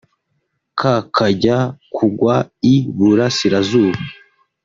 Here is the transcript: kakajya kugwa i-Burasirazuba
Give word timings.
kakajya 0.79 1.57
kugwa 1.95 2.35
i-Burasirazuba 2.73 3.99